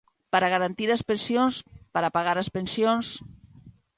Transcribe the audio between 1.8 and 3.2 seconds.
para pagar as pensións.